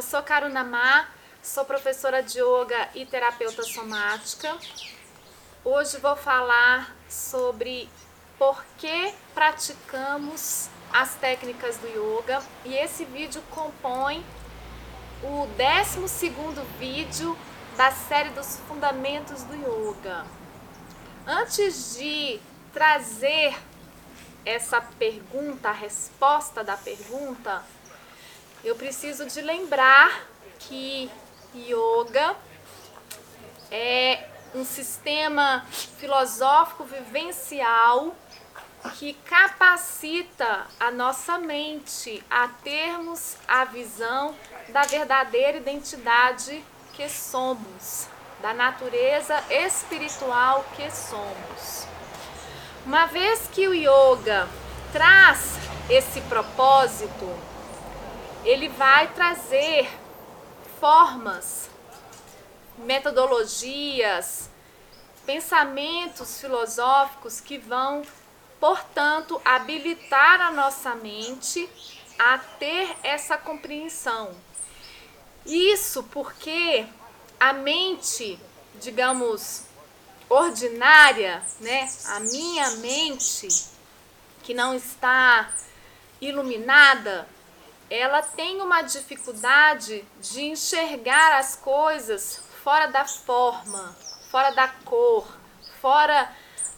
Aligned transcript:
Eu 0.00 0.02
sou 0.02 0.22
Karuna 0.22 0.64
Ma, 0.64 1.06
sou 1.42 1.62
professora 1.62 2.22
de 2.22 2.38
yoga 2.38 2.88
e 2.94 3.04
terapeuta 3.04 3.62
somática. 3.62 4.56
Hoje 5.62 5.98
vou 5.98 6.16
falar 6.16 6.96
sobre 7.06 7.86
por 8.38 8.64
que 8.78 9.12
praticamos 9.34 10.70
as 10.90 11.16
técnicas 11.16 11.76
do 11.76 11.86
yoga 11.86 12.42
e 12.64 12.74
esse 12.74 13.04
vídeo 13.04 13.42
compõe 13.50 14.24
o 15.22 15.46
12 15.48 16.30
vídeo 16.78 17.36
da 17.76 17.90
série 17.90 18.30
dos 18.30 18.56
fundamentos 18.66 19.42
do 19.42 19.54
yoga. 19.54 20.24
Antes 21.26 21.98
de 21.98 22.40
trazer 22.72 23.54
essa 24.46 24.80
pergunta, 24.80 25.68
a 25.68 25.72
resposta 25.72 26.64
da 26.64 26.78
pergunta, 26.78 27.62
eu 28.62 28.74
preciso 28.74 29.26
de 29.26 29.40
lembrar 29.40 30.26
que 30.58 31.10
yoga 31.54 32.36
é 33.70 34.28
um 34.54 34.64
sistema 34.64 35.64
filosófico 35.98 36.84
vivencial 36.84 38.14
que 38.98 39.14
capacita 39.14 40.66
a 40.78 40.90
nossa 40.90 41.38
mente 41.38 42.22
a 42.30 42.48
termos 42.48 43.36
a 43.46 43.64
visão 43.64 44.34
da 44.68 44.82
verdadeira 44.82 45.58
identidade 45.58 46.64
que 46.94 47.08
somos, 47.08 48.08
da 48.40 48.54
natureza 48.54 49.42
espiritual 49.50 50.64
que 50.76 50.90
somos. 50.90 51.86
Uma 52.84 53.06
vez 53.06 53.48
que 53.52 53.68
o 53.68 53.74
yoga 53.74 54.48
traz 54.92 55.56
esse 55.88 56.20
propósito, 56.22 57.38
ele 58.44 58.68
vai 58.68 59.08
trazer 59.08 59.90
formas, 60.80 61.68
metodologias, 62.78 64.48
pensamentos 65.26 66.40
filosóficos 66.40 67.40
que 67.40 67.58
vão, 67.58 68.02
portanto, 68.58 69.40
habilitar 69.44 70.40
a 70.40 70.50
nossa 70.50 70.94
mente 70.94 71.68
a 72.18 72.38
ter 72.38 72.96
essa 73.02 73.36
compreensão. 73.36 74.34
Isso 75.44 76.02
porque 76.04 76.86
a 77.38 77.52
mente, 77.52 78.38
digamos, 78.80 79.64
ordinária, 80.28 81.42
né? 81.60 81.90
A 82.06 82.20
minha 82.20 82.70
mente 82.76 83.48
que 84.42 84.54
não 84.54 84.74
está 84.74 85.50
iluminada, 86.20 87.26
ela 87.90 88.22
tem 88.22 88.62
uma 88.62 88.82
dificuldade 88.82 90.04
de 90.20 90.42
enxergar 90.42 91.38
as 91.38 91.56
coisas 91.56 92.40
fora 92.62 92.86
da 92.86 93.04
forma, 93.04 93.96
fora 94.30 94.52
da 94.52 94.68
cor, 94.68 95.26
fora 95.80 96.30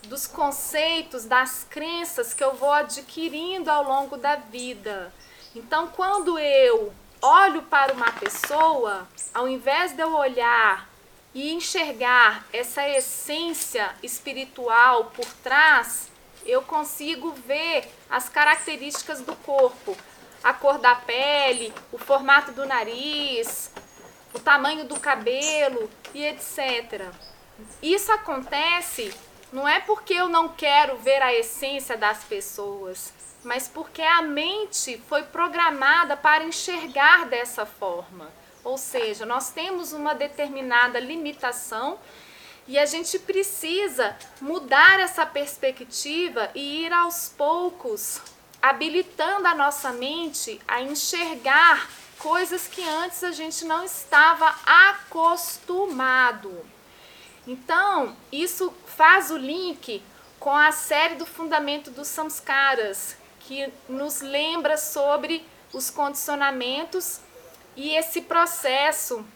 dos 0.09 0.27
conceitos, 0.27 1.27
das 1.27 1.67
crenças 1.69 2.33
que 2.33 2.43
eu 2.43 2.55
vou 2.55 2.73
adquirindo 2.73 3.71
ao 3.71 3.85
longo 3.85 4.17
da 4.17 4.37
vida. 4.37 5.13
Então, 5.55 5.89
quando 5.89 6.39
eu 6.39 6.93
olho 7.21 7.63
para 7.65 7.93
uma 7.93 8.11
pessoa, 8.13 9.07
ao 9.35 9.47
invés 9.47 9.93
de 9.93 10.03
eu 10.03 10.15
olhar 10.15 10.89
e 11.35 11.53
enxergar 11.53 12.45
essa 12.53 12.89
essência 12.89 13.95
espiritual 14.03 15.13
por 15.15 15.27
trás, 15.43 16.11
eu 16.45 16.63
consigo 16.63 17.33
ver 17.33 17.89
as 18.11 18.29
características 18.29 19.21
do 19.21 19.37
corpo, 19.37 19.97
cor 20.63 20.79
da 20.79 20.95
pele, 20.95 21.75
o 21.91 21.99
formato 21.99 22.53
do 22.53 22.65
nariz, 22.65 23.73
o 24.33 24.39
tamanho 24.39 24.85
do 24.85 24.99
cabelo 25.01 25.91
e 26.15 26.25
etc. 26.25 27.11
Isso 27.83 28.13
acontece 28.13 29.13
não 29.53 29.69
é 29.69 29.81
porque 29.81 30.15
eu 30.15 30.29
não 30.29 30.49
quero 30.49 30.97
ver 30.99 31.21
a 31.21 31.35
essência 31.35 31.97
das 31.97 32.23
pessoas, 32.23 33.13
mas 33.43 33.67
porque 33.67 34.03
a 34.03 34.23
mente 34.23 35.03
foi 35.09 35.25
programada 35.25 36.17
para 36.17 36.45
enxergar 36.45 37.27
dessa 37.27 37.67
forma. 37.67 38.31
Ou 38.63 38.79
seja, 38.79 39.27
nós 39.27 39.51
temos 39.51 39.93
uma 39.93 40.15
determinada 40.15 41.01
limitação 41.01 41.99
e 42.69 42.79
a 42.79 42.87
gente 42.87 43.19
precisa 43.19 44.17
mudar 44.41 45.01
essa 45.01 45.27
perspectiva 45.27 46.51
e 46.55 46.85
ir 46.85 46.93
aos 46.93 47.31
poucos 47.37 48.23
habilitando 48.63 49.49
a 49.49 49.55
nossa 49.55 49.93
mente 49.93 50.61
a 50.67 50.81
enxergar 50.81 51.91
coisas 52.19 52.69
que 52.69 52.83
antes 52.83 53.25
a 53.25 53.33
gente 53.33 53.65
não 53.65 53.85
estava 53.85 54.55
acostumado. 54.65 56.65
Então, 57.47 58.17
isso 58.31 58.73
faz 58.87 59.33
o 59.33 59.37
link 59.37 60.01
com 60.39 60.57
a 60.57 60.71
série 60.71 61.17
do 61.17 61.27
fundamento 61.27 61.91
dos 61.91 62.07
samskaras, 62.07 63.17
que 63.41 63.73
nos 63.89 64.21
lembra 64.21 64.77
sobre 64.77 65.45
os 65.73 65.91
condicionamentos 65.91 67.21
e 67.75 67.97
esse 67.97 68.23
processo 68.23 69.27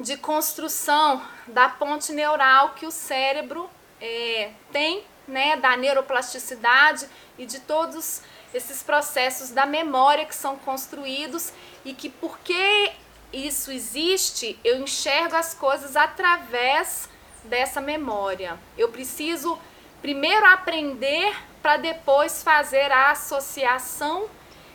de 0.00 0.16
construção 0.16 1.22
da 1.46 1.68
ponte 1.68 2.12
neural 2.12 2.70
que 2.70 2.86
o 2.86 2.90
cérebro 2.90 3.68
é, 4.00 4.50
tem, 4.72 5.04
né, 5.28 5.56
da 5.56 5.76
neuroplasticidade 5.76 7.06
e 7.38 7.44
de 7.44 7.60
todos 7.60 8.22
esses 8.54 8.82
processos 8.82 9.50
da 9.50 9.66
memória 9.66 10.24
que 10.24 10.34
são 10.34 10.56
construídos 10.56 11.52
e 11.84 11.94
que 11.94 12.08
porque 12.08 12.92
isso 13.32 13.70
existe, 13.70 14.58
eu 14.62 14.80
enxergo 14.80 15.36
as 15.36 15.54
coisas 15.54 15.96
através 15.96 17.08
dessa 17.44 17.80
memória. 17.80 18.58
Eu 18.76 18.90
preciso 18.90 19.58
primeiro 20.00 20.44
aprender 20.46 21.34
para 21.62 21.76
depois 21.76 22.42
fazer 22.42 22.90
a 22.92 23.10
associação 23.10 24.28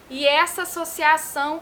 e 0.09 0.25
essa 0.25 0.63
associação 0.63 1.61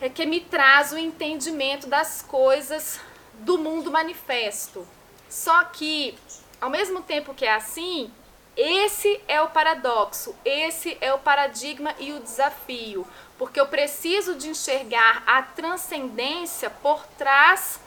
é 0.00 0.08
que 0.08 0.24
me 0.24 0.40
traz 0.40 0.92
o 0.92 0.98
entendimento 0.98 1.86
das 1.86 2.22
coisas 2.22 3.00
do 3.34 3.58
mundo 3.58 3.90
manifesto. 3.90 4.86
Só 5.28 5.64
que, 5.64 6.16
ao 6.60 6.70
mesmo 6.70 7.02
tempo 7.02 7.34
que 7.34 7.44
é 7.44 7.54
assim, 7.54 8.10
esse 8.56 9.20
é 9.26 9.40
o 9.40 9.48
paradoxo, 9.48 10.34
esse 10.44 10.96
é 11.00 11.12
o 11.12 11.18
paradigma 11.18 11.94
e 11.98 12.12
o 12.12 12.20
desafio, 12.20 13.06
porque 13.38 13.58
eu 13.58 13.66
preciso 13.66 14.34
de 14.34 14.48
enxergar 14.48 15.22
a 15.26 15.42
transcendência 15.42 16.68
por 16.68 17.04
trás 17.18 17.80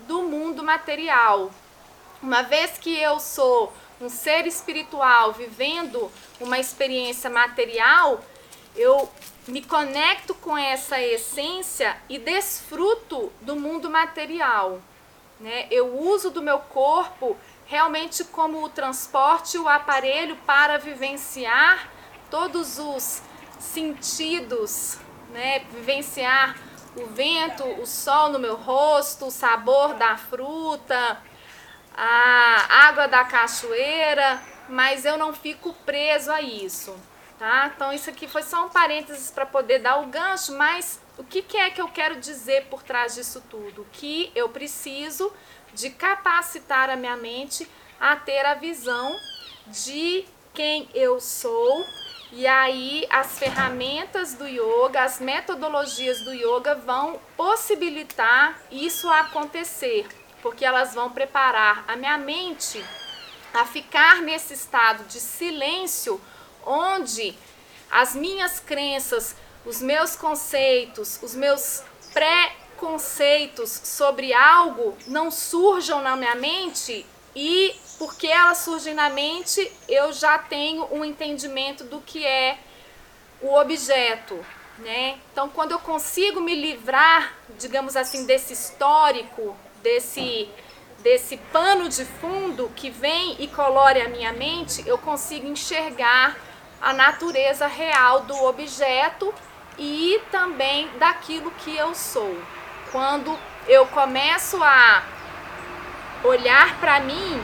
do 0.00 0.22
mundo 0.22 0.62
material. 0.62 1.50
Uma 2.22 2.42
vez 2.42 2.78
que 2.78 2.98
eu 2.98 3.18
sou 3.18 3.72
um 4.00 4.08
ser 4.10 4.46
espiritual 4.46 5.32
vivendo 5.32 6.10
uma 6.38 6.58
experiência 6.58 7.30
material, 7.30 8.22
eu 8.76 9.10
me 9.46 9.62
conecto 9.62 10.34
com 10.34 10.56
essa 10.56 11.00
essência 11.00 11.96
e 12.08 12.18
desfruto 12.18 13.32
do 13.40 13.56
mundo 13.56 13.88
material. 13.88 14.80
Né? 15.40 15.66
Eu 15.70 15.98
uso 15.98 16.30
do 16.30 16.42
meu 16.42 16.58
corpo 16.58 17.36
realmente 17.74 18.22
como 18.22 18.62
o 18.62 18.68
transporte, 18.68 19.58
o 19.58 19.68
aparelho 19.68 20.36
para 20.46 20.78
vivenciar 20.78 21.90
todos 22.30 22.78
os 22.78 23.20
sentidos, 23.58 24.96
né? 25.30 25.58
vivenciar 25.72 26.54
o 26.96 27.06
vento, 27.06 27.64
o 27.64 27.84
sol 27.84 28.28
no 28.28 28.38
meu 28.38 28.54
rosto, 28.54 29.26
o 29.26 29.30
sabor 29.30 29.94
da 29.94 30.16
fruta, 30.16 31.20
a 31.96 32.86
água 32.86 33.08
da 33.08 33.24
cachoeira, 33.24 34.40
mas 34.68 35.04
eu 35.04 35.18
não 35.18 35.34
fico 35.34 35.72
preso 35.84 36.30
a 36.30 36.40
isso. 36.40 36.96
Tá? 37.40 37.72
Então, 37.74 37.92
isso 37.92 38.08
aqui 38.08 38.28
foi 38.28 38.44
só 38.44 38.66
um 38.66 38.68
parênteses 38.68 39.32
para 39.32 39.44
poder 39.44 39.80
dar 39.80 40.00
o 40.00 40.06
gancho, 40.06 40.56
mas 40.56 41.00
o 41.18 41.24
que, 41.24 41.42
que 41.42 41.56
é 41.56 41.70
que 41.70 41.80
eu 41.80 41.88
quero 41.88 42.20
dizer 42.20 42.66
por 42.66 42.84
trás 42.84 43.16
disso 43.16 43.42
tudo? 43.50 43.84
Que 43.90 44.30
eu 44.32 44.48
preciso 44.48 45.32
de 45.74 45.90
capacitar 45.90 46.88
a 46.88 46.96
minha 46.96 47.16
mente 47.16 47.68
a 48.00 48.16
ter 48.16 48.44
a 48.46 48.54
visão 48.54 49.18
de 49.66 50.24
quem 50.52 50.88
eu 50.94 51.20
sou. 51.20 51.84
E 52.32 52.46
aí 52.46 53.06
as 53.10 53.38
ferramentas 53.38 54.34
do 54.34 54.46
yoga, 54.46 55.02
as 55.02 55.20
metodologias 55.20 56.20
do 56.22 56.32
yoga 56.32 56.74
vão 56.74 57.20
possibilitar 57.36 58.60
isso 58.70 59.08
acontecer, 59.08 60.06
porque 60.42 60.64
elas 60.64 60.94
vão 60.94 61.10
preparar 61.10 61.84
a 61.86 61.96
minha 61.96 62.18
mente 62.18 62.84
a 63.52 63.64
ficar 63.64 64.20
nesse 64.20 64.54
estado 64.54 65.04
de 65.04 65.20
silêncio 65.20 66.20
onde 66.66 67.36
as 67.90 68.16
minhas 68.16 68.58
crenças, 68.58 69.36
os 69.64 69.80
meus 69.80 70.16
conceitos, 70.16 71.20
os 71.22 71.34
meus 71.34 71.84
pré-conceitos 72.84 73.80
sobre 73.84 74.34
algo 74.34 74.96
não 75.06 75.30
surjam 75.30 76.02
na 76.02 76.14
minha 76.16 76.34
mente 76.34 77.06
e 77.34 77.74
porque 77.98 78.26
elas 78.26 78.58
surgem 78.58 78.92
na 78.92 79.08
mente, 79.08 79.72
eu 79.88 80.12
já 80.12 80.38
tenho 80.38 80.86
um 80.92 81.04
entendimento 81.04 81.84
do 81.84 82.00
que 82.00 82.24
é 82.24 82.58
o 83.40 83.54
objeto, 83.54 84.38
né? 84.78 85.18
Então, 85.32 85.48
quando 85.48 85.72
eu 85.72 85.78
consigo 85.78 86.40
me 86.40 86.54
livrar, 86.54 87.34
digamos 87.58 87.96
assim, 87.96 88.26
desse 88.26 88.52
histórico, 88.52 89.56
desse 89.82 90.48
desse 90.98 91.36
pano 91.52 91.86
de 91.86 92.02
fundo 92.02 92.72
que 92.74 92.88
vem 92.88 93.36
e 93.38 93.46
colore 93.48 94.00
a 94.00 94.08
minha 94.08 94.32
mente, 94.32 94.82
eu 94.86 94.96
consigo 94.96 95.46
enxergar 95.46 96.34
a 96.80 96.94
natureza 96.94 97.66
real 97.66 98.20
do 98.20 98.34
objeto 98.44 99.34
e 99.78 100.18
também 100.30 100.88
daquilo 100.98 101.50
que 101.50 101.76
eu 101.76 101.94
sou. 101.94 102.34
Quando 102.94 103.36
eu 103.66 103.86
começo 103.86 104.62
a 104.62 105.02
olhar 106.22 106.78
para 106.78 107.00
mim, 107.00 107.42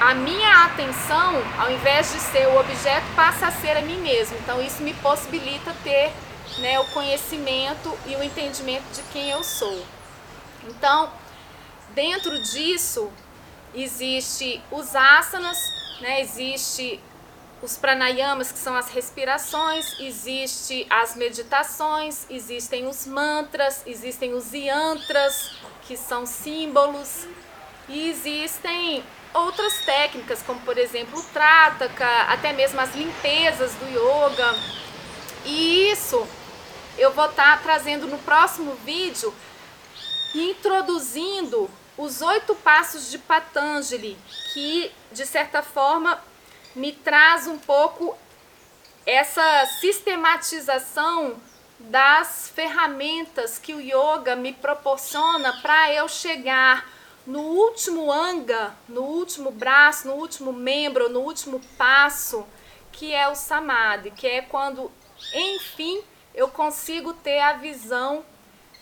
a 0.00 0.14
minha 0.14 0.64
atenção, 0.64 1.40
ao 1.60 1.70
invés 1.70 2.12
de 2.12 2.18
ser 2.18 2.48
o 2.48 2.58
objeto, 2.58 3.06
passa 3.14 3.46
a 3.46 3.52
ser 3.52 3.76
a 3.76 3.82
mim 3.82 3.98
mesmo. 3.98 4.36
Então 4.38 4.60
isso 4.60 4.82
me 4.82 4.92
possibilita 4.94 5.72
ter 5.84 6.12
né, 6.58 6.80
o 6.80 6.84
conhecimento 6.86 7.96
e 8.04 8.16
o 8.16 8.22
entendimento 8.24 8.82
de 8.92 9.00
quem 9.12 9.30
eu 9.30 9.44
sou. 9.44 9.80
Então, 10.64 11.08
dentro 11.90 12.42
disso, 12.42 13.12
existe 13.72 14.60
os 14.72 14.96
asanas, 14.96 15.72
né, 16.00 16.20
existe 16.20 17.00
os 17.64 17.78
pranayamas, 17.78 18.52
que 18.52 18.58
são 18.58 18.76
as 18.76 18.90
respirações, 18.90 19.98
existe 19.98 20.86
as 20.90 21.16
meditações, 21.16 22.26
existem 22.28 22.86
os 22.86 23.06
mantras, 23.06 23.82
existem 23.86 24.34
os 24.34 24.52
yantras, 24.52 25.56
que 25.82 25.96
são 25.96 26.26
símbolos, 26.26 27.26
e 27.88 28.10
existem 28.10 29.02
outras 29.32 29.78
técnicas, 29.78 30.42
como 30.42 30.60
por 30.60 30.76
exemplo 30.76 31.18
o 31.18 31.22
trataka, 31.24 32.06
até 32.28 32.52
mesmo 32.52 32.78
as 32.80 32.94
limpezas 32.94 33.72
do 33.74 33.86
yoga. 33.86 34.54
E 35.46 35.90
isso 35.90 36.26
eu 36.98 37.12
vou 37.12 37.30
estar 37.30 37.56
tá 37.56 37.62
trazendo 37.62 38.06
no 38.06 38.18
próximo 38.18 38.74
vídeo, 38.84 39.34
introduzindo 40.34 41.70
os 41.96 42.20
oito 42.20 42.54
passos 42.56 43.10
de 43.10 43.16
Patanjali, 43.18 44.18
que 44.52 44.92
de 45.12 45.24
certa 45.24 45.62
forma 45.62 46.20
me 46.74 46.92
traz 46.92 47.46
um 47.46 47.58
pouco 47.58 48.16
essa 49.06 49.66
sistematização 49.80 51.36
das 51.78 52.48
ferramentas 52.48 53.58
que 53.58 53.74
o 53.74 53.80
yoga 53.80 54.34
me 54.34 54.52
proporciona 54.52 55.60
para 55.60 55.92
eu 55.92 56.08
chegar 56.08 56.88
no 57.26 57.40
último 57.40 58.12
anga, 58.12 58.74
no 58.88 59.02
último 59.02 59.50
braço, 59.50 60.08
no 60.08 60.14
último 60.14 60.52
membro, 60.52 61.08
no 61.08 61.20
último 61.20 61.60
passo, 61.76 62.46
que 62.92 63.14
é 63.14 63.28
o 63.28 63.34
samadhi, 63.34 64.10
que 64.10 64.26
é 64.26 64.42
quando, 64.42 64.90
enfim, 65.32 66.02
eu 66.34 66.48
consigo 66.48 67.12
ter 67.12 67.40
a 67.40 67.54
visão 67.54 68.24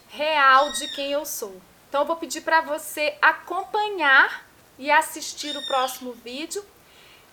real 0.09 0.73
de 0.73 0.88
quem 0.88 1.12
eu 1.12 1.25
sou. 1.25 1.61
Então 1.88 2.03
eu 2.03 2.06
vou 2.06 2.17
pedir 2.17 2.41
para 2.43 2.61
você 2.61 3.17
acompanhar 3.21 4.47
e 4.79 4.91
assistir 4.91 5.56
o 5.56 5.67
próximo 5.67 6.12
vídeo, 6.12 6.65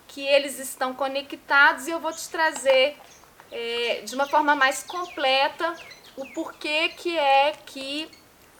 que 0.10 0.22
eles 0.26 0.60
estão 0.60 0.94
conectados 0.94 1.88
e 1.88 1.92
eu 1.92 2.00
vou 2.00 2.12
te 2.12 2.28
trazer 2.30 2.98
é, 3.52 4.02
de 4.04 4.14
uma 4.16 4.28
forma 4.28 4.56
mais 4.56 4.84
completa 4.84 5.76
o 6.18 6.26
porquê 6.34 6.90
que 6.90 7.18
é 7.18 7.54
que 7.66 8.10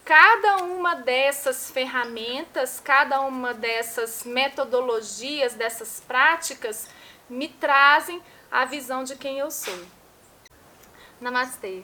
cada 0.04 0.58
uma 0.58 0.94
dessas 0.94 1.70
ferramentas, 1.70 2.80
cada 2.80 3.20
uma 3.20 3.52
dessas 3.52 4.24
metodologias, 4.24 5.54
dessas 5.54 6.00
práticas, 6.00 6.88
me 7.28 7.48
trazem 7.48 8.22
a 8.50 8.64
visão 8.64 9.04
de 9.04 9.16
quem 9.16 9.38
eu 9.38 9.50
sou. 9.50 9.78
Namastê. 11.20 11.82